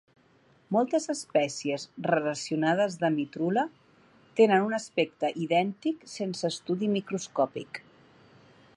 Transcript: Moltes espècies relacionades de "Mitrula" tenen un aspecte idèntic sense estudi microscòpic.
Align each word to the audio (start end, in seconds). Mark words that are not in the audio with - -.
Moltes 0.75 1.03
espècies 1.13 1.85
relacionades 2.07 2.97
de 3.03 3.13
"Mitrula" 3.17 3.67
tenen 4.41 4.67
un 4.71 4.75
aspecte 4.81 5.33
idèntic 5.47 6.05
sense 6.19 6.53
estudi 6.55 6.93
microscòpic. 6.99 7.85